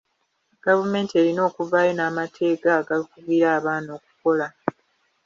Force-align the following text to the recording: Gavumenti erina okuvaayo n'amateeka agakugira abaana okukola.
Gavumenti 0.65 1.13
erina 1.21 1.41
okuvaayo 1.49 1.91
n'amateeka 1.95 2.67
agakugira 2.79 3.47
abaana 3.57 3.89
okukola. 3.97 4.47